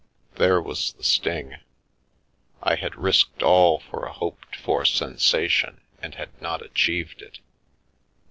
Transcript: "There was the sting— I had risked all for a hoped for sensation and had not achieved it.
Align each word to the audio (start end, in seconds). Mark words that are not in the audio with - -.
"There 0.41 0.59
was 0.59 0.93
the 0.93 1.03
sting— 1.03 1.57
I 2.63 2.73
had 2.73 2.95
risked 2.95 3.43
all 3.43 3.77
for 3.77 4.07
a 4.07 4.11
hoped 4.11 4.55
for 4.55 4.83
sensation 4.83 5.81
and 6.01 6.15
had 6.15 6.41
not 6.41 6.65
achieved 6.65 7.21
it. 7.21 7.37